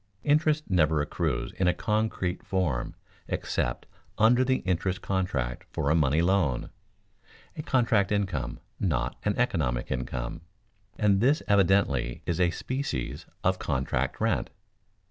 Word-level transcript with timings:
Interest 0.23 0.67
never 0.67 0.99
accrues 0.99 1.51
in 1.51 1.67
a 1.67 1.75
concrete 1.75 2.43
form 2.43 2.95
except 3.27 3.85
under 4.17 4.43
the 4.43 4.55
interest 4.65 5.03
contract 5.03 5.67
for 5.71 5.91
a 5.91 5.95
money 5.95 6.23
loan 6.23 6.71
(a 7.55 7.61
contract 7.61 8.11
income, 8.11 8.59
not 8.79 9.15
an 9.25 9.37
economic 9.37 9.91
income), 9.91 10.41
and 10.97 11.21
this 11.21 11.43
evidently 11.47 12.23
is 12.25 12.39
a 12.39 12.49
species 12.49 13.27
of 13.43 13.59
contract 13.59 14.19
rent. 14.19 14.49